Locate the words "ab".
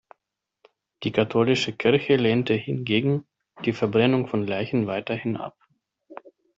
5.37-5.55